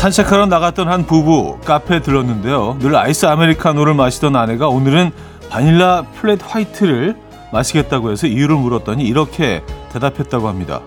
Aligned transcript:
산책하러 0.00 0.46
나갔던 0.46 0.88
한 0.88 1.04
부부 1.04 1.58
카페에 1.62 2.00
들렀는데요. 2.00 2.78
늘 2.80 2.96
아이스 2.96 3.26
아메리카노를 3.26 3.92
마시던 3.92 4.34
아내가 4.34 4.66
오늘은 4.66 5.10
바닐라 5.50 6.04
플랫 6.14 6.38
화이트를 6.42 7.18
마시겠다고 7.52 8.10
해서 8.10 8.26
이유를 8.26 8.56
물었더니 8.56 9.04
이렇게 9.04 9.62
대답했다고 9.92 10.48
합니다. 10.48 10.80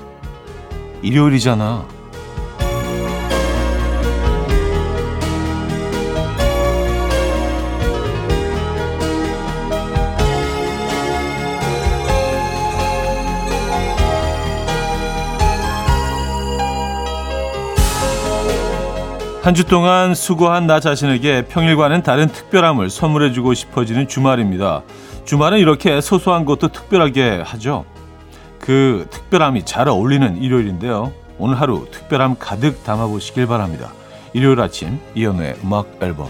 일요일이잖아. 1.04 1.86
한 19.44 19.54
주 19.54 19.66
동안 19.66 20.16
수고한 20.16 20.68
나 20.68 20.80
자신에게 20.80 21.48
평일과는 21.48 22.02
다른 22.02 22.30
특별함을 22.30 22.90
선물해주고 22.90 23.54
싶어지는 23.54 24.08
주말입니다. 24.08 24.84
주말은 25.26 25.60
이렇게 25.60 26.00
소소한 26.00 26.46
것도 26.46 26.70
특별하게 26.70 27.42
하죠. 27.44 27.84
그 28.58 29.06
특별함이 29.10 29.66
잘 29.66 29.90
어울리는 29.90 30.38
일요일인데요. 30.38 31.12
오늘 31.38 31.60
하루 31.60 31.88
특별함 31.92 32.38
가득 32.40 32.86
담아보시길 32.86 33.46
바랍니다. 33.48 33.92
일요일 34.32 34.62
아침 34.62 34.98
이현우의 35.13 35.58
음악 35.66 35.88
앨범 36.02 36.30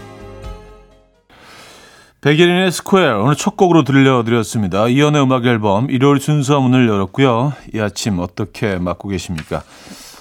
백예린의 2.22 2.72
Square 2.72 3.20
오늘 3.22 3.36
첫 3.36 3.56
곡으로 3.56 3.84
들려드렸습니다. 3.84 4.88
이현우의 4.88 5.22
음악 5.22 5.46
앨범 5.46 5.92
일요일 5.92 6.20
순서 6.20 6.60
문을 6.60 6.90
열었고요. 6.90 7.54
이 7.76 7.80
아침 7.80 8.18
어떻게 8.18 8.78
맞고 8.78 9.10
계십니까? 9.10 9.62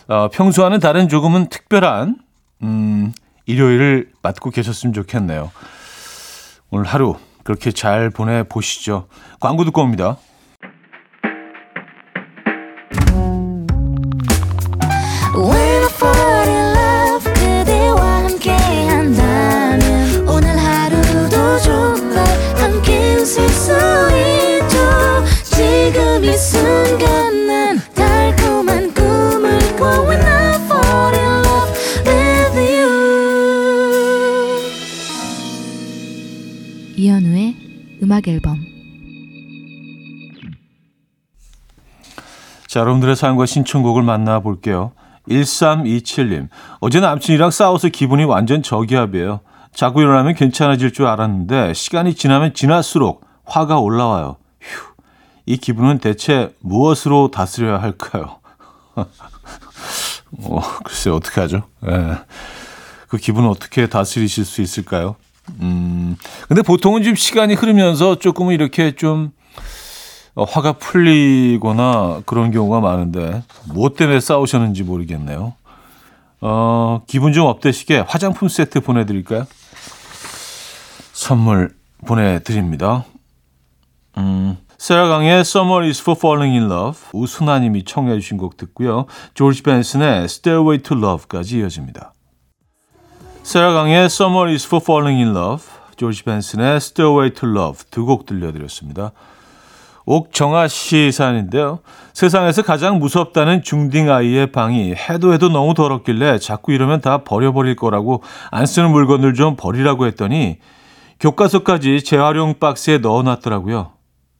어, 0.08 0.28
평소와는 0.28 0.78
다른 0.80 1.08
조금은 1.08 1.48
특별한 1.48 2.16
음, 2.62 3.12
일요일을 3.46 4.10
맞고 4.22 4.50
계셨으면 4.50 4.92
좋겠네요. 4.92 5.50
오늘 6.70 6.86
하루 6.86 7.16
그렇게 7.44 7.72
잘 7.72 8.10
보내보시죠. 8.10 9.08
광고 9.40 9.64
듣고 9.64 9.82
옵니다. 9.82 10.16
음악 38.02 38.28
앨범 38.28 38.58
자, 42.66 42.80
여러분들의 42.80 43.16
사연과 43.16 43.44
신청곡을 43.46 44.02
만나볼게요. 44.02 44.92
1327님. 45.28 46.48
어제 46.80 47.00
남친이랑 47.00 47.50
싸워서 47.50 47.88
기분이 47.88 48.24
완전 48.24 48.62
저기압이에요. 48.62 49.40
자꾸 49.74 50.00
일어나면 50.00 50.34
괜찮아질 50.34 50.92
줄 50.92 51.06
알았는데 51.06 51.74
시간이 51.74 52.14
지나면 52.14 52.54
지날수록 52.54 53.24
화가 53.44 53.78
올라와요. 53.78 54.36
휴, 54.60 54.94
이 55.46 55.58
기분은 55.58 55.98
대체 55.98 56.54
무엇으로 56.60 57.30
다스려야 57.30 57.80
할까요? 57.80 58.40
어, 58.96 60.60
글쎄 60.84 61.10
어떻게 61.10 61.40
하죠? 61.42 61.64
예. 61.86 62.18
그 63.08 63.18
기분은 63.18 63.48
어떻게 63.48 63.86
다스리실 63.86 64.44
수 64.46 64.62
있을까요? 64.62 65.16
음, 65.60 66.16
근데 66.48 66.62
보통은 66.62 67.02
좀 67.02 67.14
시간이 67.14 67.54
흐르면서 67.54 68.18
조금은 68.18 68.54
이렇게 68.54 68.94
좀 68.94 69.32
어, 70.34 70.44
화가 70.44 70.74
풀리거나 70.74 72.22
그런 72.24 72.50
경우가 72.50 72.80
많은데, 72.80 73.42
무엇 73.66 73.96
때문에 73.96 74.18
싸우셨는지 74.20 74.82
모르겠네요. 74.82 75.54
어, 76.40 77.02
기분 77.06 77.32
좀 77.32 77.46
업되시게 77.46 78.04
화장품 78.08 78.48
세트 78.48 78.80
보내드릴까요? 78.80 79.46
선물 81.12 81.74
보내드립니다. 82.06 83.04
음, 84.16 84.56
세라강의 84.78 85.40
Summer 85.40 85.84
is 85.86 86.00
for 86.00 86.18
Falling 86.18 86.58
in 86.58 86.70
Love, 86.70 86.98
우순아님이 87.12 87.84
청해 87.84 88.18
주신 88.18 88.38
곡 88.38 88.56
듣고요. 88.56 89.06
조지 89.34 89.62
벤슨의 89.62 90.24
Stairway 90.24 90.82
to 90.82 90.96
Love까지 90.96 91.58
이어집니다. 91.58 92.14
세라강의 93.42 94.04
Summer 94.06 94.50
is 94.50 94.66
for 94.66 94.82
Falling 94.82 95.22
in 95.22 95.36
Love, 95.36 95.64
조지 95.96 96.22
벤슨의 96.22 96.76
Stairway 96.76 97.30
to 97.34 97.48
Love 97.48 97.84
두 97.90 98.06
곡 98.06 98.26
들려드렸습니다. 98.26 99.12
옥정아 100.04 100.66
씨 100.68 101.12
사연인데요. 101.12 101.78
세상에서 102.12 102.62
가장 102.62 102.98
무섭다는 102.98 103.62
중딩 103.62 104.10
아이의 104.10 104.50
방이 104.52 104.94
해도 104.94 105.32
해도 105.32 105.48
너무 105.48 105.74
더럽길래 105.74 106.38
자꾸 106.38 106.72
이러면 106.72 107.00
다 107.00 107.18
버려버릴 107.18 107.76
거라고 107.76 108.22
안 108.50 108.66
쓰는 108.66 108.90
물건들 108.90 109.34
좀 109.34 109.54
버리라고 109.56 110.06
했더니 110.06 110.58
교과서까지 111.20 112.02
재활용 112.02 112.58
박스에 112.58 112.98
넣어놨더라고요. 112.98 113.92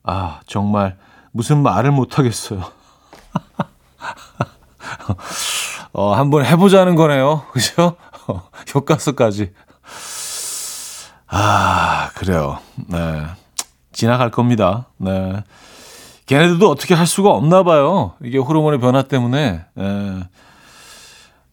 아 0.03 0.41
정말 0.47 0.97
무슨 1.31 1.63
말을 1.63 1.91
못하겠어요. 1.91 2.61
어, 5.93 6.13
한번 6.13 6.45
해보자는 6.45 6.95
거네요. 6.95 7.43
그죠? 7.51 7.95
교과서까지. 8.67 9.51
아, 11.27 12.09
그래요. 12.15 12.59
네. 12.87 13.25
지나갈 13.91 14.31
겁니다. 14.31 14.87
네. 14.97 15.43
걔네들도 16.25 16.69
어떻게 16.69 16.93
할 16.93 17.05
수가 17.05 17.31
없나 17.31 17.63
봐요. 17.63 18.13
이게 18.23 18.37
호르몬의 18.37 18.79
변화 18.79 19.03
때문에. 19.03 19.65
네. 19.73 20.23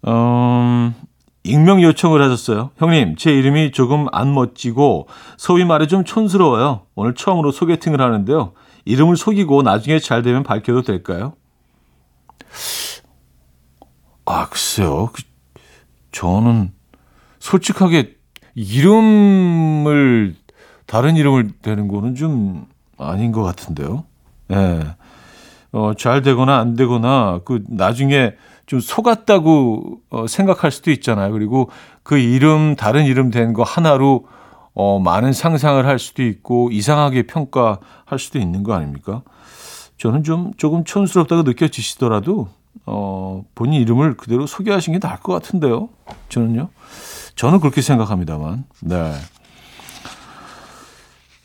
음, 0.06 0.94
익명 1.42 1.82
요청을 1.82 2.22
하셨어요. 2.22 2.70
형님, 2.76 3.16
제 3.16 3.32
이름이 3.32 3.72
조금 3.72 4.06
안 4.12 4.34
멋지고 4.34 5.09
소위 5.36 5.64
말해 5.64 5.86
좀 5.86 6.04
촌스러워요. 6.04 6.86
오늘 6.94 7.14
처음으로 7.14 7.50
소개팅을 7.53 8.00
하는데요. 8.00 8.53
이름을 8.84 9.16
속이고 9.16 9.62
나중에 9.62 9.98
잘 9.98 10.22
되면 10.22 10.42
밝혀도 10.42 10.82
될까요? 10.82 11.34
아, 14.25 14.48
글쎄요. 14.48 15.10
그, 16.10 16.19
저는 16.19 16.72
솔직하게 17.38 18.15
이름을 18.54 20.34
다른 20.87 21.16
이름을 21.16 21.50
대는 21.62 21.88
거는 21.88 22.15
좀 22.15 22.66
아닌 22.98 23.32
것 23.32 23.43
같은데요. 23.43 24.04
예. 24.50 24.54
네. 24.56 24.87
어, 25.72 25.93
잘 25.94 26.21
되거나 26.22 26.59
안 26.59 26.75
되거나 26.75 27.41
그 27.44 27.62
나중에 27.69 28.34
좀 28.66 28.81
속았다고 28.81 30.00
어, 30.10 30.26
생각할 30.26 30.71
수도 30.72 30.91
있잖아요. 30.91 31.32
그리고 31.32 31.71
그 32.03 32.19
이름 32.19 32.75
다른 32.75 33.04
이름 33.04 33.31
된 33.31 33.53
거 33.53 33.62
하나로 33.62 34.27
어, 34.75 34.98
많은 34.98 35.32
상상을 35.32 35.84
할 35.87 35.98
수도 35.98 36.22
있고 36.25 36.71
이상하게 36.72 37.25
평가할 37.25 38.19
수도 38.19 38.38
있는 38.38 38.62
거 38.65 38.75
아닙니까? 38.75 39.22
저는 39.97 40.25
좀 40.25 40.53
조금 40.56 40.84
촌스럽다고 40.84 41.42
느껴지시더라도 41.42 42.48
어, 42.86 43.44
본인 43.54 43.81
이름을 43.82 44.16
그대로 44.16 44.47
소개하신 44.47 44.94
게 44.94 44.98
나을 44.98 45.19
것 45.19 45.32
같은데요. 45.32 45.89
저는요. 46.28 46.71
저는 47.36 47.60
그렇게 47.60 47.83
생각합니다만. 47.83 48.65
네. 48.80 49.12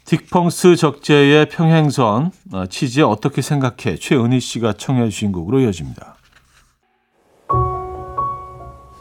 딕펑스 0.05 0.77
적재의 0.77 1.49
평행선 1.49 2.31
어, 2.53 2.65
치즈에 2.67 3.03
어떻게 3.03 3.41
생각해 3.41 3.97
최은희 3.99 4.39
씨가 4.39 4.73
청해 4.73 5.09
주신 5.09 5.31
곡으로 5.31 5.61
이어집니다. 5.61 6.15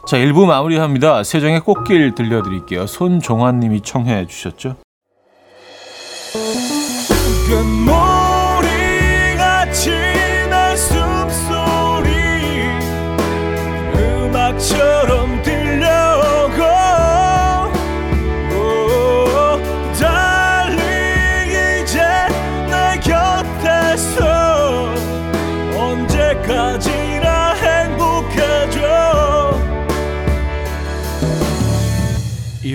자, 0.07 0.17
1부 0.17 0.45
마무리합니다. 0.45 1.23
세정의 1.23 1.61
꽃길 1.61 2.13
들려드릴게요. 2.13 2.85
손종환 2.85 3.59
님이 3.59 3.81
청해 3.81 4.27
주셨죠. 4.27 4.75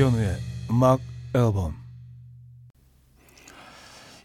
이현우의 0.00 0.37
음악 0.70 0.99
앨범 1.35 1.75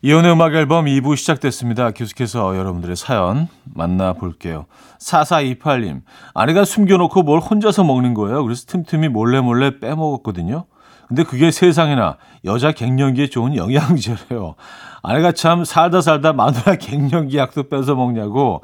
이혼의 0.01 0.31
음악 0.31 0.54
앨범 0.54 0.86
2부 0.86 1.18
시작됐습니다. 1.18 1.92
계속해서 1.92 2.56
여러분들의 2.56 2.95
사연 2.95 3.50
만나볼게요. 3.74 4.68
4428님, 5.00 6.04
아내가 6.33 6.63
숨겨놓고 6.63 7.24
뭘 7.24 7.42
혼자서 7.42 7.83
먹는 7.83 8.13
거예요. 8.13 8.42
그래서 8.44 8.63
틈틈이 8.68 9.10
몰래 9.10 9.42
몰래 9.42 9.80
빼먹었거든요. 9.81 10.63
근데 11.10 11.24
그게 11.24 11.51
세상에나 11.51 12.16
여자 12.45 12.72
갱년기에 12.72 13.27
좋은 13.27 13.57
영양제래요. 13.57 14.56
아내가 15.04 15.33
참 15.33 15.66
살다 15.66 16.00
살다 16.00 16.31
마누라 16.31 16.75
갱년기 16.75 17.38
약도 17.38 17.68
뺏어 17.68 17.95
먹냐고 17.95 18.63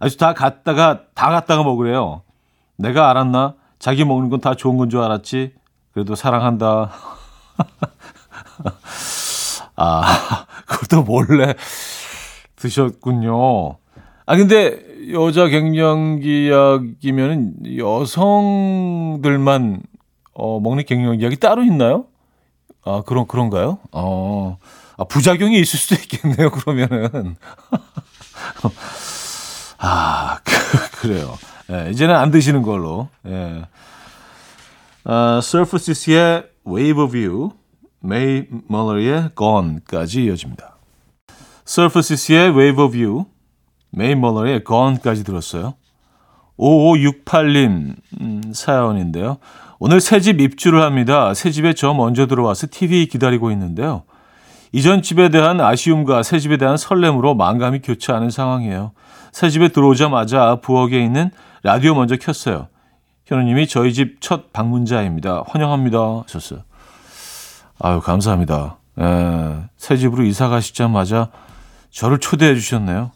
아주 0.00 0.16
다 0.16 0.34
갖다가 0.34 1.02
다 1.14 1.30
갖다가 1.30 1.62
먹으래요. 1.62 2.22
내가 2.76 3.08
알았나? 3.08 3.54
자기 3.78 4.04
먹는 4.04 4.30
건 4.30 4.40
다 4.40 4.54
좋은 4.56 4.78
건 4.78 4.90
줄 4.90 5.00
알았지. 5.00 5.59
그래도 5.92 6.14
사랑한다. 6.14 6.92
아, 9.76 10.46
그것도 10.66 11.02
몰래 11.02 11.54
드셨군요. 12.56 13.76
아, 14.26 14.36
근데 14.36 14.84
여자 15.12 15.48
갱년기약이면 15.48 17.54
여성들만 17.78 19.82
어, 20.34 20.60
먹는 20.60 20.84
갱년기약이 20.84 21.36
따로 21.36 21.62
있나요? 21.64 22.04
아, 22.84 23.02
그런, 23.04 23.26
그런가요? 23.26 23.78
어, 23.92 24.58
아, 24.96 25.04
부작용이 25.04 25.58
있을 25.60 25.78
수도 25.78 25.94
있겠네요, 25.96 26.50
그러면은. 26.52 27.36
아, 29.78 30.38
그, 30.44 31.06
래요 31.06 31.38
예, 31.70 31.90
이제는 31.90 32.14
안 32.14 32.30
드시는 32.30 32.62
걸로. 32.62 33.08
예. 33.26 33.64
아, 35.12 35.40
Surfaces의 35.42 36.44
Wave 36.64 37.02
of 37.02 37.18
You, 37.18 37.50
메이 37.98 38.44
멀러의 38.68 39.30
Gone까지 39.36 40.22
이어집니다. 40.26 40.76
Surfaces의 41.64 42.50
Wave 42.56 42.84
of 42.84 42.96
You, 42.96 43.24
메이 43.90 44.14
멀러의 44.14 44.62
Gone까지 44.62 45.24
들었어요. 45.24 45.74
5568님 46.56 47.96
음, 48.20 48.40
사연인데요. 48.54 49.38
오늘 49.80 50.00
새집 50.00 50.40
입주를 50.40 50.80
합니다. 50.80 51.34
새 51.34 51.50
집에 51.50 51.72
저 51.72 51.92
먼저 51.92 52.28
들어와서 52.28 52.68
TV 52.70 53.06
기다리고 53.06 53.50
있는데요. 53.50 54.04
이전 54.70 55.02
집에 55.02 55.28
대한 55.28 55.60
아쉬움과 55.60 56.22
새 56.22 56.38
집에 56.38 56.56
대한 56.56 56.76
설렘으로 56.76 57.34
만감이 57.34 57.80
교차하는 57.80 58.30
상황이에요. 58.30 58.92
새 59.32 59.50
집에 59.50 59.70
들어오자마자 59.70 60.60
부엌에 60.62 61.02
있는 61.02 61.32
라디오 61.64 61.96
먼저 61.96 62.14
켰어요. 62.14 62.68
현우님이 63.30 63.68
저희 63.68 63.94
집 63.94 64.20
첫 64.20 64.52
방문자입니다. 64.52 65.44
환영합니다. 65.46 65.98
하셨어요. 66.24 66.60
아유, 67.78 68.00
감사합니다. 68.00 68.76
예, 69.00 69.64
새 69.76 69.96
집으로 69.96 70.24
이사 70.24 70.48
가시자마자 70.48 71.28
저를 71.90 72.18
초대해 72.18 72.54
주셨네요. 72.56 73.12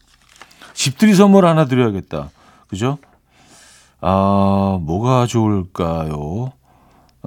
집들이 0.73 1.15
선물 1.15 1.47
하나 1.47 1.65
드려야겠다. 1.67 2.31
그죠? 2.69 2.99
아, 4.01 4.79
뭐가 4.83 5.27
좋을까요? 5.27 6.53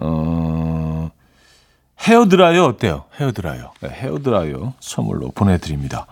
어, 0.02 1.10
헤어드라이어 2.02 2.66
어때요? 2.66 3.04
헤어드라이어. 3.20 3.74
네, 3.82 3.90
헤어드라이어 3.90 4.74
선물로 4.80 5.32
보내드립니다. 5.32 6.08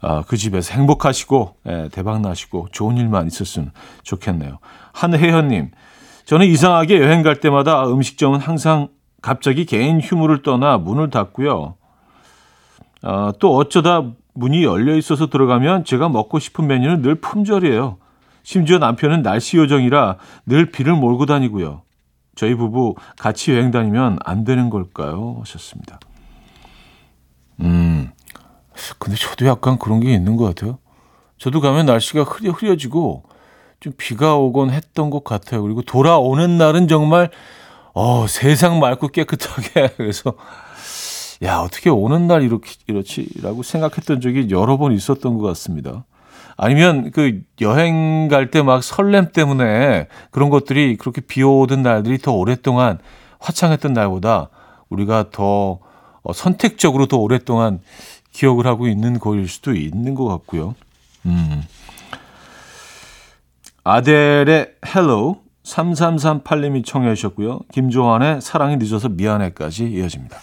아, 0.00 0.22
그 0.26 0.36
집에서 0.36 0.74
행복하시고, 0.74 1.56
예, 1.68 1.88
대박 1.92 2.20
나시고, 2.20 2.68
좋은 2.72 2.96
일만 2.96 3.26
있었으면 3.26 3.72
좋겠네요. 4.02 4.58
한혜연님, 4.92 5.70
저는 6.24 6.46
이상하게 6.46 7.00
여행 7.00 7.22
갈 7.22 7.40
때마다 7.40 7.86
음식점은 7.86 8.40
항상 8.40 8.88
갑자기 9.22 9.64
개인 9.64 10.00
휴무를 10.00 10.42
떠나 10.42 10.78
문을 10.78 11.10
닫고요. 11.10 11.76
아, 13.02 13.32
또 13.38 13.56
어쩌다 13.56 14.02
문이 14.34 14.64
열려 14.64 14.96
있어서 14.96 15.28
들어가면 15.28 15.84
제가 15.84 16.08
먹고 16.08 16.38
싶은 16.38 16.66
메뉴는 16.66 17.02
늘 17.02 17.16
품절이에요. 17.16 17.98
심지어 18.42 18.78
남편은 18.78 19.22
날씨 19.22 19.56
요정이라 19.56 20.18
늘 20.46 20.70
비를 20.70 20.94
몰고 20.94 21.26
다니고요. 21.26 21.82
저희 22.36 22.54
부부 22.54 22.94
같이 23.18 23.52
여행 23.52 23.70
다니면 23.70 24.18
안 24.24 24.44
되는 24.44 24.70
걸까요? 24.70 25.38
하셨습니다. 25.40 25.98
음, 28.92 28.96
근데 28.98 29.16
저도 29.18 29.46
약간 29.46 29.78
그런 29.78 30.00
게 30.00 30.12
있는 30.12 30.36
것 30.36 30.44
같아요. 30.44 30.78
저도 31.38 31.60
가면 31.60 31.86
날씨가 31.86 32.22
흐려, 32.22 32.52
흐려지고 32.52 33.24
좀 33.80 33.92
비가 33.96 34.36
오곤 34.36 34.70
했던 34.70 35.10
것 35.10 35.22
같아요. 35.24 35.62
그리고 35.62 35.82
돌아오는 35.82 36.56
날은 36.56 36.88
정말 36.88 37.30
어, 37.92 38.26
세상 38.28 38.78
맑고 38.78 39.08
깨끗하게 39.08 39.94
그래서 39.96 40.34
야 41.42 41.58
어떻게 41.58 41.90
오는 41.90 42.26
날 42.26 42.42
이렇게 42.42 42.72
이렇지라고 42.86 43.62
생각했던 43.62 44.20
적이 44.20 44.48
여러 44.50 44.78
번 44.78 44.92
있었던 44.92 45.36
것 45.38 45.46
같습니다. 45.48 46.04
아니면 46.56 47.10
그 47.10 47.42
여행 47.60 48.28
갈 48.28 48.50
때 48.50 48.62
막 48.62 48.82
설렘 48.82 49.30
때문에 49.32 50.08
그런 50.30 50.48
것들이 50.48 50.96
그렇게 50.96 51.20
비 51.20 51.42
오던 51.42 51.82
날들이 51.82 52.16
더 52.18 52.32
오랫동안 52.32 52.98
화창했던 53.40 53.92
날보다 53.92 54.48
우리가 54.88 55.26
더 55.30 55.80
어, 56.22 56.32
선택적으로 56.32 57.06
더 57.06 57.18
오랫동안 57.18 57.80
기억을 58.36 58.66
하고 58.66 58.86
있는 58.86 59.18
거일 59.18 59.48
수도 59.48 59.72
있는 59.72 60.14
것 60.14 60.26
같고요. 60.26 60.74
음. 61.24 61.62
아델의 63.82 64.74
Hello 64.84 65.40
3338님이 65.64 66.84
청해 66.84 67.14
주셨고요. 67.14 67.60
김조한의 67.72 68.42
사랑이 68.42 68.76
늦어서 68.76 69.08
미안해까지 69.08 69.86
이어집니다. 69.86 70.38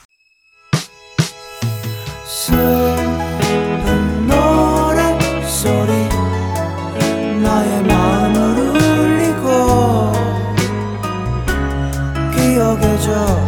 저 13.04 13.43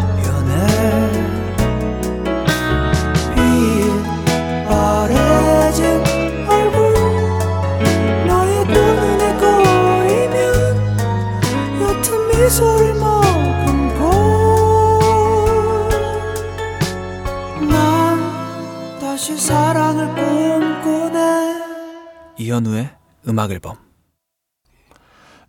이현우의 22.45 22.89
음악 23.27 23.51
앨범 23.51 23.77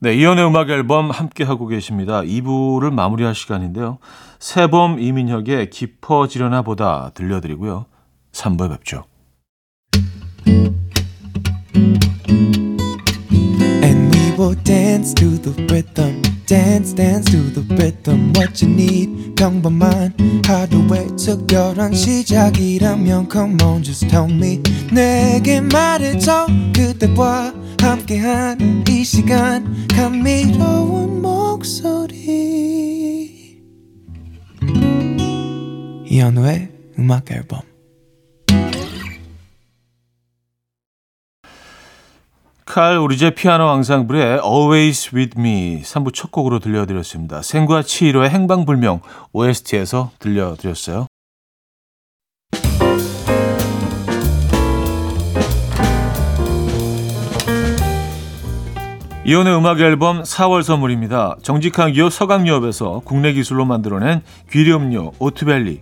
네, 0.00 0.14
이연의 0.14 0.46
음악 0.46 0.68
앨범 0.70 1.10
함께 1.10 1.42
하고 1.42 1.66
계십니다. 1.66 2.20
2부를 2.20 2.92
마무리할 2.92 3.34
시간인데요. 3.34 3.98
세범 4.38 5.00
이민혁의 5.00 5.70
깊어지려나 5.70 6.62
보다 6.62 7.10
들려드리고요. 7.14 7.86
3부에 8.32 8.70
뵙죠. 8.70 9.04
And 13.82 14.14
we 14.14 14.32
will 14.38 14.54
dance 14.64 15.14
to 15.14 15.30
the 15.40 15.54
rhythm. 15.64 16.35
Dance 16.46 16.94
dance 16.94 17.28
to 17.32 17.50
the 17.50 17.62
rhythm 17.74 18.32
what 18.36 18.62
you 18.62 18.72
need 18.72 19.34
평범한 19.34 20.14
하루의 20.46 21.08
특별한 21.16 21.92
시작이라면 21.92 23.28
come 23.30 23.56
on 23.62 23.82
just 23.82 24.06
tell 24.08 24.30
me 24.30 24.62
내게 24.92 25.60
말해줘 25.60 26.46
그대와 26.72 27.52
함께한 27.80 28.84
이 28.88 29.02
시간 29.02 29.88
감미로운 29.88 31.20
목소리 31.20 32.06
이현우의 36.06 36.68
음악 36.98 37.32
앨범 37.32 37.60
칼 42.76 42.98
우리제 42.98 43.30
피아노 43.30 43.70
앙상블의 43.70 44.40
Always 44.44 45.16
With 45.16 45.40
Me 45.40 45.80
3부 45.80 46.12
첫 46.12 46.30
곡으로 46.30 46.58
들려드렸습니다. 46.58 47.40
생과 47.40 47.80
치히로의 47.80 48.28
행방불명 48.28 49.00
OST에서 49.32 50.10
들려드렸어요. 50.18 51.06
이현우의 59.24 59.56
음악 59.56 59.80
앨범 59.80 60.22
4월 60.22 60.62
선물입니다. 60.62 61.36
정직한 61.40 61.92
기업 61.92 62.12
서강유업에서 62.12 63.00
국내 63.06 63.32
기술로 63.32 63.64
만들어낸 63.64 64.20
귀리음료 64.50 65.12
오트벨리 65.18 65.80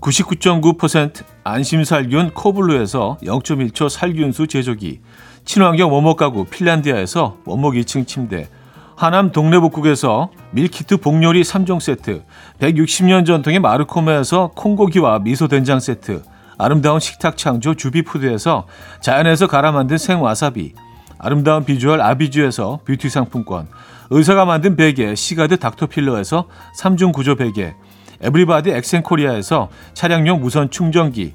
99.9% 0.00 1.24
안심살균 1.44 2.30
코블루에서 2.30 3.18
0.1초 3.22 3.88
살균수 3.88 4.48
제조기 4.48 5.00
친환경 5.48 5.90
원목 5.90 6.18
가구 6.18 6.44
핀란디아에서 6.44 7.38
원목 7.46 7.72
2층 7.72 8.06
침대 8.06 8.50
하남 8.96 9.32
동래복국에서 9.32 10.28
밀키트 10.50 10.98
복요리 10.98 11.40
3종 11.40 11.80
세트 11.80 12.22
160년 12.60 13.24
전통의 13.24 13.58
마르코메에서 13.58 14.50
콩고기와 14.54 15.20
미소된장 15.20 15.80
세트 15.80 16.22
아름다운 16.58 17.00
식탁 17.00 17.38
창조 17.38 17.72
주비푸드에서 17.72 18.66
자연에서 19.00 19.46
갈아 19.46 19.72
만든 19.72 19.96
생와사비 19.96 20.74
아름다운 21.18 21.64
비주얼 21.64 22.02
아비주에서 22.02 22.80
뷰티 22.84 23.08
상품권 23.08 23.68
의사가 24.10 24.44
만든 24.44 24.76
베개 24.76 25.14
시가드 25.14 25.56
닥터필러에서 25.60 26.44
3중 26.78 27.14
구조 27.14 27.36
베개 27.36 27.74
에브리바디 28.20 28.68
엑센코리아에서 28.68 29.70
차량용 29.94 30.42
무선 30.42 30.68
충전기 30.68 31.32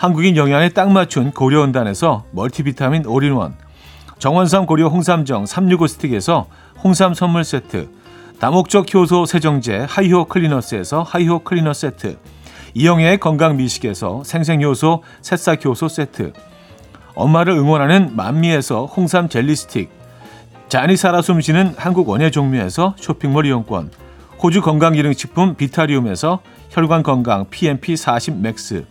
한국인 0.00 0.34
영양에 0.34 0.70
딱 0.70 0.90
맞춘 0.90 1.30
고려원단에서 1.30 2.24
멀티비타민 2.30 3.04
올인원 3.04 3.54
정원삼 4.18 4.64
고려 4.64 4.88
홍삼정 4.88 5.44
365스틱에서 5.44 6.46
홍삼 6.82 7.12
선물 7.12 7.44
세트 7.44 7.90
다목적 8.38 8.94
효소 8.94 9.26
세정제 9.26 9.84
하이호 9.86 10.24
클리너스에서 10.24 11.02
하이호 11.02 11.40
클리너 11.40 11.74
세트 11.74 12.16
이영애의 12.72 13.18
건강 13.20 13.58
미식에서 13.58 14.22
생생효소 14.24 15.02
새싹효소 15.20 15.88
세트 15.88 16.32
엄마를 17.14 17.52
응원하는 17.52 18.16
만미에서 18.16 18.86
홍삼 18.86 19.28
젤리 19.28 19.54
스틱 19.54 19.90
잔이 20.70 20.96
살아 20.96 21.20
숨쉬는 21.20 21.74
한국 21.76 22.08
원예 22.08 22.30
종류에서 22.30 22.94
쇼핑몰 22.98 23.44
이용권 23.44 23.90
호주 24.42 24.62
건강기능식품 24.62 25.56
비타리움에서 25.56 26.40
혈관 26.70 27.02
건강 27.02 27.50
PMP 27.50 27.98
40 27.98 28.38
맥스 28.38 28.86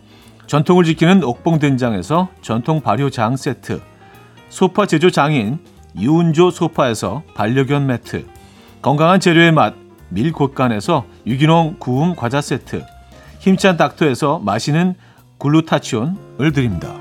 전통을 0.50 0.82
지키는 0.82 1.22
옥봉된장에서 1.22 2.28
전통 2.42 2.80
발효장 2.80 3.36
세트 3.36 3.80
소파 4.48 4.84
제조 4.84 5.08
장인 5.08 5.60
유운조 5.96 6.50
소파에서 6.50 7.22
반려견 7.36 7.86
매트 7.86 8.26
건강한 8.82 9.20
재료의 9.20 9.52
맛 9.52 9.74
밀곳간에서 10.08 11.06
유기농 11.24 11.76
구움 11.78 12.16
과자 12.16 12.40
세트 12.40 12.84
힘찬 13.38 13.76
닥터에서 13.76 14.40
마시는 14.40 14.96
글루타치온을 15.38 16.50
드립니다. 16.52 16.99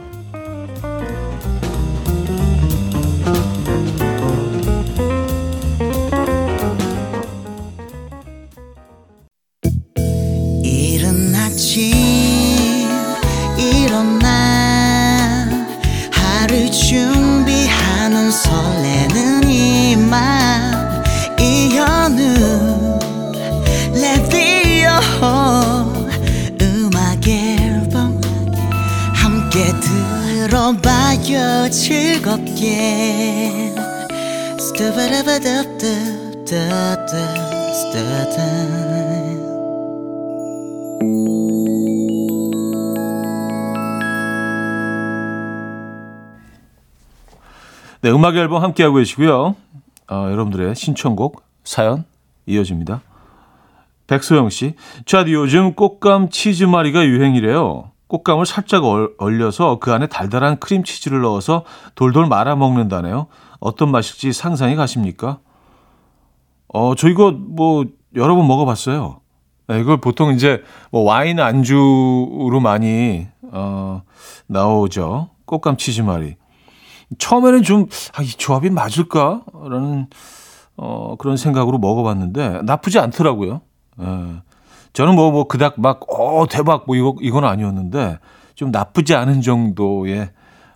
들어봐요 30.50 31.70
즐겁게 31.70 33.72
네, 48.02 48.10
음악 48.10 48.36
앨범 48.36 48.64
함께하고 48.64 48.96
계시고요. 48.96 49.56
어, 50.10 50.28
여러분들의 50.32 50.74
신청곡, 50.74 51.44
사연 51.64 52.06
이어집니다. 52.48 53.02
백소영 54.08 54.50
씨, 54.50 54.74
자, 55.06 55.24
요즘 55.28 55.76
꽃감 55.76 56.30
치즈마리가 56.30 57.06
유행이래요. 57.06 57.92
꽃감을 58.10 58.48
살짝 58.48 58.84
얼려서 59.20 59.78
그 59.80 59.94
안에 59.94 60.08
달달한 60.08 60.60
크림치즈를 60.60 61.22
넣어서 61.22 61.64
돌돌 61.94 62.28
말아 62.28 62.56
먹는다네요. 62.56 63.28
어떤 63.60 63.92
맛일지 63.92 64.34
상상이 64.34 64.76
가십니까? 64.76 65.40
어, 66.74 66.96
저 66.96 67.08
이거 67.08 67.32
뭐 67.32 67.86
여러 68.16 68.36
번 68.36 68.48
먹어봤어요. 68.48 69.22
네, 69.68 69.80
이걸 69.80 70.02
보통 70.02 70.34
이제 70.34 70.64
뭐 70.92 71.04
와인 71.04 71.40
안주로 71.40 72.60
많이 72.60 73.28
어, 73.44 74.02
나오죠. 74.48 75.30
꽃감 75.46 75.78
치즈말이. 75.78 76.36
처음에는 77.20 77.62
좀, 77.64 77.86
아, 78.16 78.24
이 78.24 78.28
조합이 78.28 78.72
맞을까 78.72 79.44
라는 79.70 80.08
어, 80.78 81.16
그런 81.18 81.38
생각으로 81.38 81.78
먹어봤는데 81.78 82.64
나쁘지 82.64 82.98
않더라고요. 82.98 83.62
예. 84.02 84.42
저는 84.94 85.16
뭐, 85.16 85.32
뭐, 85.32 85.48
그닥 85.48 85.80
막, 85.80 86.02
어, 86.10 86.46
대박, 86.50 86.84
뭐, 86.88 86.96
이거, 86.96 87.16
이건 87.22 87.46
아니었는데, 87.46 88.20
좀 88.56 88.72
나쁘지 88.72 89.16
않은 89.16 89.42
정도의 89.42 90.32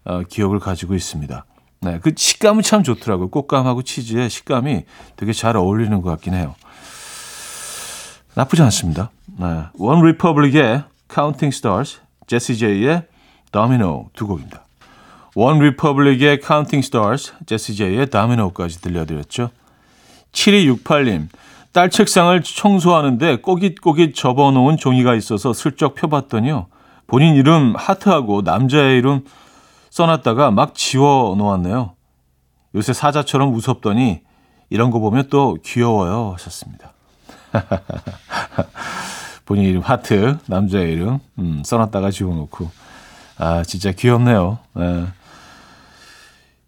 어, 0.06 0.22
기억을 0.24 0.60
가지고 0.60 0.96
있습니다. 0.96 1.46
네, 1.82 2.00
그 2.02 2.14
식감은 2.16 2.64
참 2.64 2.82
좋더라고요. 2.82 3.30
곶감하고 3.30 3.82
치즈의 3.84 4.30
식감이 4.30 4.84
되게 5.18 5.34
잘 5.34 5.58
어울리는 5.58 6.02
것 6.02 6.10
같긴 6.12 6.34
해요. 6.34 6.56
나쁘지 8.36 8.62
않습니다. 8.64 9.12
네. 9.38 9.64
원 9.78 10.02
리퍼블릭의 10.02 10.84
Counting 11.14 11.54
Stars, 11.54 12.00
제시 12.26 12.58
제이의 12.58 13.04
Domino 13.52 14.10
두 14.14 14.28
곡입니다. 14.28 14.64
원 15.36 15.60
리퍼블릭의 15.60 16.40
Counting 16.42 16.86
Stars, 16.86 17.34
제시 17.46 17.76
제이의 17.76 18.08
Domino까지 18.08 18.82
들려드렸죠. 18.82 19.50
7268님, 20.32 21.28
딸 21.74 21.90
책상을 21.90 22.40
청소하는데 22.44 23.38
꼬깃꼬깃 23.38 24.16
접어놓은 24.16 24.78
종이가 24.78 25.16
있어서 25.16 25.54
슬쩍 25.54 25.96
펴봤더니요. 25.96 26.68
본인 27.08 27.36
이름 27.36 27.74
하트하고 27.76 28.44
남자의 28.44 29.00
이름 29.00 29.26
써놨다가 29.90 30.52
막 30.52 30.76
지워 30.76 31.36
놓았네요. 31.36 31.96
요새 32.76 32.94
사자처럼 32.94 33.52
무섭더니 33.52 34.22
이런 34.70 34.92
거 34.92 35.00
보면 35.00 35.30
또 35.30 35.58
귀여워요 35.64 36.34
하셨습니다. 36.34 36.94
본인 39.46 39.66
이름 39.66 39.82
하트, 39.82 40.38
남자의 40.48 40.94
이름 40.94 41.20
음, 41.40 41.64
써놨다가 41.66 42.12
지워놓고 42.12 42.70
아 43.40 43.64
진짜 43.64 43.92
귀엽네요. 43.92 44.60
네. 44.76 45.06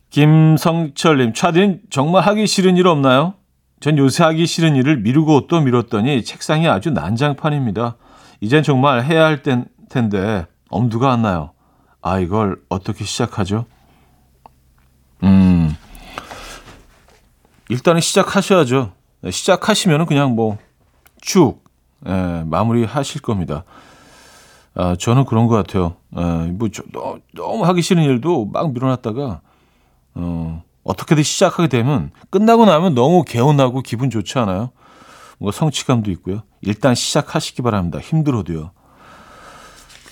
김성철님, 0.09 1.33
차딘 1.33 1.81
정말 1.89 2.23
하기 2.23 2.47
싫은 2.47 2.77
일 2.77 2.87
없나요? 2.87 3.35
전 3.79 3.97
요새 3.97 4.23
하기 4.23 4.45
싫은 4.45 4.75
일을 4.75 4.97
미루고 4.97 5.47
또 5.47 5.61
미뤘더니 5.61 6.23
책상이 6.23 6.67
아주 6.67 6.91
난장판입니다. 6.91 7.97
이젠 8.41 8.63
정말 8.63 9.03
해야 9.03 9.25
할 9.25 9.43
땐, 9.43 9.65
텐데 9.89 10.45
엄두가 10.69 11.11
안 11.11 11.21
나요. 11.21 11.51
아, 12.01 12.19
이걸 12.19 12.61
어떻게 12.69 13.03
시작하죠? 13.03 13.65
음, 15.23 15.75
일단은 17.69 18.01
시작하셔야죠. 18.01 18.91
네, 19.21 19.31
시작하시면 19.31 20.05
그냥 20.05 20.35
뭐쭉 20.35 21.63
예, 22.07 22.43
마무리 22.45 22.85
하실 22.85 23.21
겁니다. 23.21 23.63
아, 24.75 24.95
저는 24.99 25.25
그런 25.25 25.47
것 25.47 25.55
같아요. 25.55 25.95
예, 26.15 26.51
뭐 26.51 26.69
저, 26.69 26.83
너무 27.33 27.65
하기 27.65 27.81
싫은 27.81 28.03
일도 28.03 28.45
막 28.45 28.71
미뤄놨다가 28.73 29.41
어, 30.15 30.63
어떻게든 30.85 31.23
시작하게 31.23 31.67
되면 31.67 32.11
끝나고 32.29 32.65
나면 32.65 32.93
너무 32.93 33.23
개운하고 33.25 33.81
기분 33.81 34.09
좋지 34.09 34.39
않아요? 34.39 34.71
뭔가 35.39 35.57
성취감도 35.57 36.11
있고요. 36.11 36.43
일단 36.61 36.95
시작하시기 36.95 37.61
바랍니다. 37.63 37.99
힘들어도요. 37.99 38.71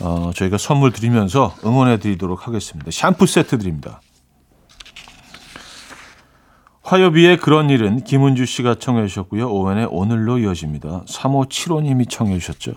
어, 0.01 0.31
저희가 0.35 0.57
선물 0.57 0.91
드리면서 0.91 1.55
응원해 1.63 1.99
드리도록 1.99 2.47
하겠습니다. 2.47 2.91
샴푸 2.91 3.27
세트 3.27 3.59
드립니다. 3.59 4.01
화요비의 6.81 7.37
그런 7.37 7.69
일은 7.69 8.03
김은주 8.03 8.45
씨가 8.45 8.75
청해 8.75 9.07
주셨고요. 9.07 9.49
오웬의 9.49 9.87
오늘로 9.89 10.39
이어집니다. 10.39 11.03
3575님이 11.07 12.09
청해 12.09 12.39
주셨죠. 12.39 12.73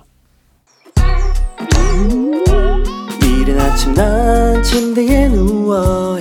이른 3.22 3.60
아침 3.60 3.94
난 3.94 4.62
침대에 4.62 5.28
누워 5.28 6.20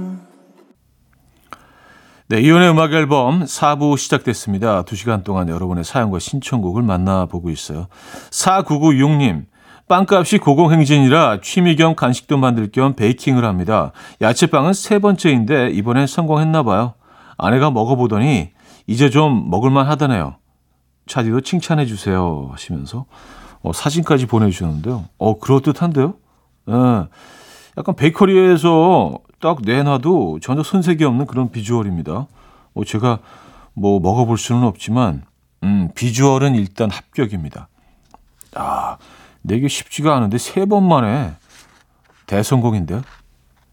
네, 2.31 2.39
이혼의 2.39 2.69
음악 2.69 2.93
앨범 2.93 3.43
4부 3.43 3.97
시작됐습니다. 3.97 4.83
2시간 4.83 5.25
동안 5.25 5.49
여러분의 5.49 5.83
사연과 5.83 6.19
신청곡을 6.19 6.81
만나보고 6.81 7.49
있어요. 7.49 7.87
4996님, 8.29 9.47
빵값이 9.89 10.37
고공행진이라 10.37 11.41
취미 11.41 11.75
겸 11.75 11.93
간식도 11.93 12.37
만들 12.37 12.71
겸 12.71 12.93
베이킹을 12.93 13.43
합니다. 13.43 13.91
야채빵은 14.21 14.71
세 14.71 14.99
번째인데 14.99 15.71
이번엔 15.71 16.07
성공했나 16.07 16.63
봐요. 16.63 16.93
아내가 17.37 17.69
먹어보더니 17.69 18.51
이제 18.87 19.09
좀 19.09 19.49
먹을만 19.49 19.85
하다네요. 19.87 20.37
차디도 21.07 21.41
칭찬해 21.41 21.85
주세요 21.85 22.47
하시면서 22.53 23.07
어, 23.61 23.73
사진까지 23.73 24.27
보내주셨는데요. 24.27 25.03
어 25.17 25.37
그럴듯한데요. 25.37 26.13
예. 26.69 26.73
약간 27.77 27.95
베이커리에서 27.97 29.19
딱 29.41 29.57
내놔도 29.63 30.39
전혀 30.41 30.63
손색이 30.63 31.03
없는 31.03 31.25
그런 31.25 31.49
비주얼입니다. 31.51 32.27
뭐 32.73 32.85
제가 32.85 33.19
뭐 33.73 33.99
먹어볼 33.99 34.37
수는 34.37 34.63
없지만 34.63 35.23
음, 35.63 35.89
비주얼은 35.95 36.55
일단 36.55 36.89
합격입니다. 36.89 37.67
아, 38.55 38.97
내게 39.41 39.67
쉽지가 39.67 40.15
않은데 40.15 40.37
세 40.37 40.65
번 40.65 40.87
만에 40.87 41.33
대성공인데요. 42.27 43.01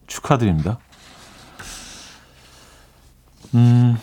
축하드립니다. 0.06 0.78
음, 3.54 3.96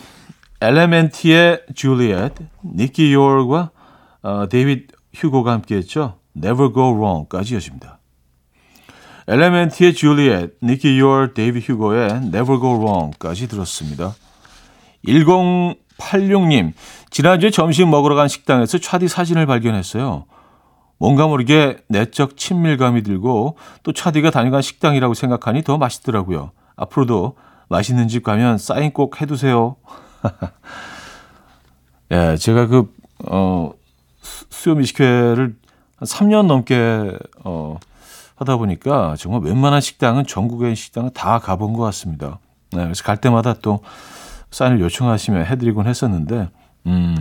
엘레멘티의 0.60 1.62
줄리엣, 1.74 2.32
니키 2.64 3.12
요얼과 3.12 3.70
어, 4.22 4.48
데이빗 4.48 4.88
휴고가 5.14 5.52
함께했죠. 5.52 6.18
Never 6.36 6.72
Go 6.72 6.94
Wrong까지 6.94 7.54
이어집니다. 7.54 7.95
엘레멘티의 9.28 9.94
줄리엣, 9.94 10.58
니키 10.62 11.00
요얼, 11.00 11.34
데이빗 11.34 11.68
휴고의 11.68 12.10
Never 12.10 12.60
Go 12.60 12.78
Wrong까지 12.78 13.48
들었습니다. 13.48 14.14
1086님, 15.06 16.72
지난주에 17.10 17.50
점심 17.50 17.90
먹으러 17.90 18.14
간 18.14 18.28
식당에서 18.28 18.78
차디 18.78 19.08
사진을 19.08 19.46
발견했어요. 19.46 20.26
뭔가 20.98 21.26
모르게 21.26 21.78
내적 21.88 22.36
친밀감이 22.36 23.02
들고 23.02 23.58
또 23.82 23.92
차디가 23.92 24.30
다녀간 24.30 24.62
식당이라고 24.62 25.14
생각하니 25.14 25.62
더 25.62 25.76
맛있더라고요. 25.76 26.52
앞으로도 26.76 27.36
맛있는 27.68 28.06
집 28.08 28.22
가면 28.22 28.58
사인 28.58 28.92
꼭 28.92 29.20
해두세요. 29.20 29.76
예, 32.12 32.36
제가 32.36 32.68
그, 32.68 32.92
어, 33.24 33.72
수요 34.20 34.76
미식회를 34.76 35.56
한 35.96 36.06
3년 36.06 36.46
넘게, 36.46 37.18
어, 37.44 37.78
하다 38.36 38.56
보니까 38.56 39.16
정말 39.18 39.40
웬만한 39.42 39.80
식당은 39.80 40.26
전국의 40.26 40.76
식당은 40.76 41.10
다 41.14 41.38
가본 41.38 41.72
것 41.72 41.82
같습니다. 41.84 42.38
네, 42.72 42.82
그래서 42.82 43.02
갈 43.02 43.16
때마다 43.16 43.54
또 43.54 43.80
사인을 44.50 44.80
요청하시면 44.80 45.46
해드리곤 45.46 45.86
했었는데, 45.86 46.50
음, 46.86 47.16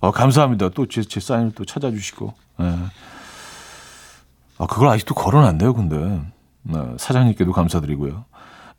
어, 0.00 0.10
감사합니다. 0.10 0.70
또 0.70 0.86
제, 0.86 1.02
제 1.02 1.20
사인을 1.20 1.52
또 1.52 1.64
찾아주시고, 1.64 2.34
예. 2.60 2.76
아, 4.58 4.66
그걸 4.66 4.88
아직도 4.88 5.14
걸어놨네요, 5.14 5.74
근데. 5.74 6.20
네, 6.62 6.78
사장님께도 6.96 7.52
감사드리고요. 7.52 8.24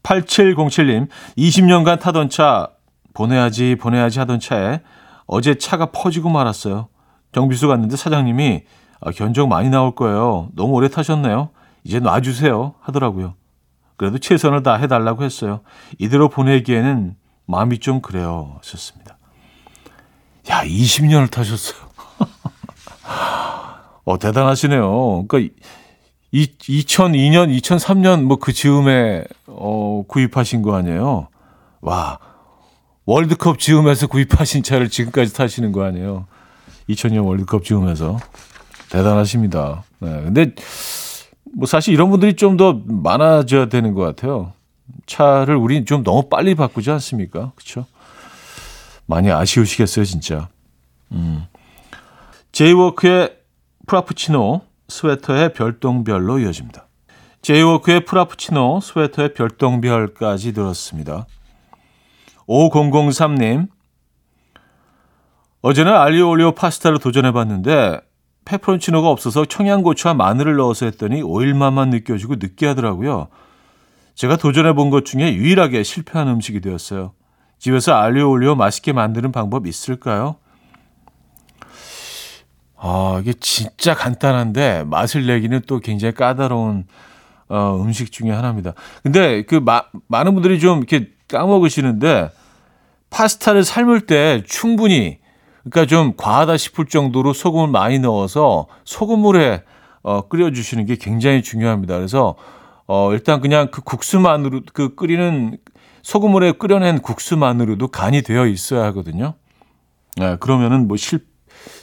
8707님, 0.03 1.08
20년간 1.38 2.00
타던 2.00 2.29
차, 2.29 2.70
보내야지, 3.13 3.75
보내야지 3.75 4.20
하던 4.20 4.39
차에 4.39 4.82
어제 5.25 5.55
차가 5.55 5.88
퍼지고 5.88 6.29
말았어요. 6.29 6.88
정비소 7.32 7.67
갔는데 7.67 7.98
사장님이 7.98 8.63
아, 9.01 9.12
견적 9.12 9.48
많이 9.48 9.70
나올 9.70 9.94
거예요. 9.94 10.50
너무 10.55 10.74
오래 10.74 10.88
타셨네요. 10.88 11.50
이제 11.85 11.99
놔주세요. 11.99 12.73
하더라고요. 12.81 13.35
그래도 13.95 14.17
최선을 14.17 14.63
다 14.63 14.75
해달라고 14.75 15.23
했어요. 15.23 15.61
이대로 15.99 16.27
보내기에는 16.27 17.15
마음이 17.45 17.79
좀 17.79 18.01
그래요. 18.01 18.55
하셨습니다. 18.57 19.17
야, 20.49 20.63
20년을 20.65 21.31
타셨어요. 21.31 21.79
어, 24.03 24.19
대단하시네요. 24.19 25.25
그러니까 25.27 25.53
이, 26.31 26.47
2002년, 26.57 27.55
2003년 27.57 28.23
뭐 28.23 28.37
그 28.37 28.51
즈음에 28.51 29.23
어, 29.47 30.03
구입하신 30.07 30.63
거 30.63 30.75
아니에요? 30.75 31.29
와, 31.81 32.19
월드컵 33.05 33.59
즈음에서 33.59 34.07
구입하신 34.07 34.63
차를 34.63 34.89
지금까지 34.89 35.33
타시는 35.33 35.71
거 35.71 35.83
아니에요? 35.83 36.25
2000년 36.89 37.25
월드컵 37.25 37.63
즈음에서 37.63 38.17
대단하십니다. 38.89 39.83
네, 40.00 40.09
근데 40.24 40.53
뭐 41.55 41.65
사실 41.68 41.94
이런 41.94 42.09
분들이 42.09 42.35
좀 42.35 42.57
더 42.57 42.81
많아져야 42.85 43.68
되는 43.68 43.94
것 43.94 44.01
같아요. 44.01 44.53
차를 45.05 45.55
우린 45.55 45.85
좀 45.85 46.03
너무 46.03 46.29
빨리 46.29 46.55
바꾸지 46.55 46.91
않습니까? 46.91 47.51
그렇죠? 47.55 47.85
많이 49.05 49.31
아쉬우시겠어요, 49.31 50.05
진짜. 50.05 50.48
음. 51.11 51.46
제이워크의 52.51 53.37
프라푸치노 53.87 54.61
스웨터의 54.87 55.53
별똥별로 55.53 56.39
이어집니다. 56.39 56.87
제이워크의 57.41 58.05
프라푸치노 58.05 58.79
스웨터의 58.81 59.33
별똥별까지 59.33 60.53
들었습니다. 60.53 61.25
5003님 62.48 63.68
어제는 65.61 65.94
알리오 65.94 66.29
올리오 66.29 66.51
파스타를 66.53 67.00
도전해봤는데 67.00 68.00
페퍼론치노가 68.46 69.10
없어서 69.10 69.46
청양고추와 69.46 70.14
마늘을 70.14 70.55
넣어서 70.58 70.86
했더니 70.86 71.22
오일맛만 71.22 71.90
느껴지고 71.90 72.36
느끼하더라고요. 72.36 73.27
제가 74.14 74.38
도전해 74.38 74.74
본 74.74 74.90
것 74.92 75.03
중에 75.05 75.34
유일하게 75.34 75.84
실패한 75.84 76.27
음식이 76.27 76.62
되었어요. 76.62 77.14
집에서 77.60 77.94
알리오 77.96 78.29
올리오 78.29 78.55
맛있게 78.55 78.94
만드는 78.94 79.31
방법 79.31 79.68
있을까요? 79.68 80.36
아, 82.77 83.18
이게 83.22 83.34
진짜 83.40 83.94
간단한데 83.96 84.84
맛을 84.86 85.25
내기는 85.25 85.62
또 85.68 85.79
굉장히 85.79 86.14
까다로운 86.14 86.86
어, 87.48 87.79
음식 87.81 88.12
중에 88.12 88.31
하나입니다. 88.31 88.74
근데 89.03 89.44
그 89.44 89.55
마, 89.55 89.84
많은 90.08 90.34
분들이 90.34 90.60
좀 90.60 90.79
이렇게 90.79 91.10
까먹으시는데 91.27 92.29
파스타를 93.10 93.64
삶을 93.64 94.01
때 94.01 94.44
충분히 94.46 95.20
그러니까 95.69 95.87
좀 95.87 96.13
과하다 96.15 96.57
싶을 96.57 96.85
정도로 96.85 97.33
소금을 97.33 97.67
많이 97.67 97.99
넣어서 97.99 98.67
소금물에 98.85 99.63
어, 100.03 100.27
끓여주시는 100.27 100.85
게 100.85 100.95
굉장히 100.95 101.41
중요합니다. 101.41 101.95
그래서 101.95 102.35
어, 102.87 103.11
일단 103.13 103.41
그냥 103.41 103.71
그 103.71 103.81
국수만으로 103.81 104.61
그 104.73 104.93
끓이는 104.93 105.57
소금물에 106.03 106.53
끓여낸 106.53 107.01
국수만으로도 107.01 107.87
간이 107.87 108.21
되어 108.21 108.45
있어야 108.45 108.83
하거든요. 108.85 109.33
네, 110.17 110.37
그러면은 110.39 110.87
뭐 110.87 110.97
실, 110.97 111.25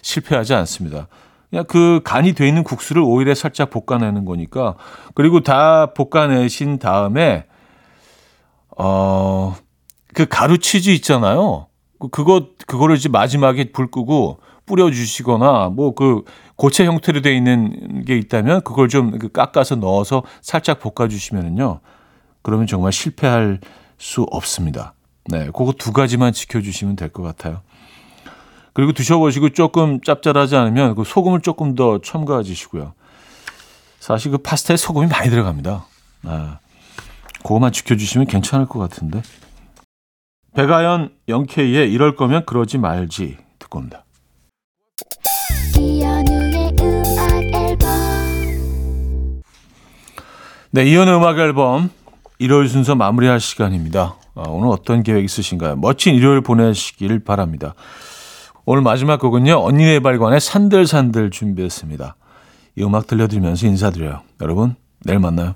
실패하지 0.03 0.55
않습니다. 0.55 1.09
그냥 1.51 1.65
그 1.67 2.01
간이 2.05 2.35
돼 2.35 2.47
있는 2.47 2.63
국수를 2.63 3.03
오일에 3.03 3.35
살짝 3.35 3.71
볶아내는 3.71 4.25
거니까 4.25 4.77
그리고 5.15 5.41
다 5.41 5.93
볶아내신 5.93 6.79
다음에 6.79 7.47
어, 8.79 9.57
그 10.15 10.27
가루 10.27 10.59
치즈 10.59 10.91
있잖아요. 10.91 11.67
그, 12.03 12.09
그거, 12.09 12.49
그거를 12.67 12.97
이제 12.97 13.09
마지막에 13.09 13.71
불 13.73 13.91
끄고 13.91 14.41
뿌려주시거나 14.67 15.71
뭐 15.71 15.95
그 15.95 16.25
고체 16.57 16.85
형태로 16.85 17.21
되어 17.23 17.33
있는 17.33 18.05
게 18.05 18.17
있다면 18.17 18.63
그걸 18.63 18.89
좀그 18.89 19.29
깎아서 19.31 19.77
넣어서 19.77 20.23
살짝 20.41 20.81
볶아주시면은요. 20.81 21.81
그러면 22.43 22.67
정말 22.67 22.93
실패할 22.93 23.61
수 23.99 24.23
없습니다. 24.31 24.95
네. 25.27 25.47
그거 25.47 25.73
두 25.79 25.93
가지만 25.93 26.33
지켜주시면 26.33 26.97
될 26.97 27.09
것 27.11 27.23
같아요. 27.23 27.61
그리고 28.73 28.93
드셔보시고 28.93 29.51
조금 29.51 30.01
짭짤하지 30.01 30.57
않으면 30.57 30.95
그 30.95 31.05
소금을 31.05 31.41
조금 31.41 31.75
더 31.75 32.01
첨가해 32.01 32.43
주시고요. 32.43 32.95
사실 34.01 34.31
그 34.33 34.39
파스타에 34.39 34.77
소금이 34.77 35.07
많이 35.07 35.31
들어갑니다. 35.31 35.85
아, 36.25 36.59
그거만 37.43 37.71
지켜주시면 37.73 38.27
괜찮을 38.27 38.67
것 38.67 38.79
같은데. 38.79 39.23
백아연 40.55 41.11
영케이의 41.29 41.93
이럴 41.93 42.15
거면 42.15 42.45
그러지 42.45 42.79
말지 42.79 43.39
듣고 43.59 43.79
옵니다. 43.79 44.05
네, 50.71 50.85
이현우 50.85 51.17
음악 51.17 51.39
앨범 51.39 51.91
일요일 52.39 52.69
순서 52.69 52.95
마무리할 52.95 53.41
시간입니다. 53.41 54.17
아, 54.35 54.43
오늘 54.49 54.69
어떤 54.69 55.03
계획 55.03 55.25
있으신가요? 55.25 55.77
멋진 55.77 56.15
일요일 56.15 56.41
보내시길 56.41 57.21
바랍니다. 57.21 57.75
오늘 58.65 58.83
마지막 58.83 59.21
곡은요. 59.21 59.55
언니네 59.55 60.01
발관의 60.01 60.41
산들산들 60.41 61.31
준비했습니다. 61.31 62.17
이 62.77 62.83
음악 62.83 63.07
들려드리면서 63.07 63.67
인사드려요. 63.67 64.23
여러분, 64.41 64.77
내일 65.05 65.19
만나요. 65.19 65.55